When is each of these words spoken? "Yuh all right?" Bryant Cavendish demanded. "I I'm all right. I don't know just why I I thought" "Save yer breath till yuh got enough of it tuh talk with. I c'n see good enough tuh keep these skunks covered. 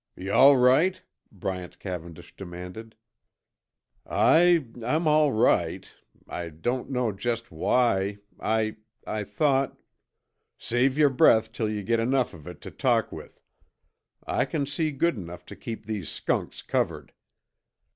"Yuh 0.15 0.31
all 0.33 0.57
right?" 0.57 1.03
Bryant 1.31 1.77
Cavendish 1.77 2.35
demanded. 2.35 2.95
"I 4.03 4.65
I'm 4.83 5.07
all 5.07 5.31
right. 5.31 5.87
I 6.27 6.49
don't 6.49 6.89
know 6.89 7.11
just 7.11 7.51
why 7.51 8.17
I 8.39 8.77
I 9.05 9.23
thought" 9.23 9.77
"Save 10.57 10.97
yer 10.97 11.09
breath 11.09 11.51
till 11.51 11.69
yuh 11.69 11.83
got 11.83 11.99
enough 11.99 12.33
of 12.33 12.47
it 12.47 12.61
tuh 12.61 12.71
talk 12.71 13.11
with. 13.11 13.43
I 14.25 14.43
c'n 14.45 14.65
see 14.65 14.89
good 14.89 15.17
enough 15.17 15.45
tuh 15.45 15.55
keep 15.55 15.85
these 15.85 16.09
skunks 16.09 16.63
covered. 16.63 17.13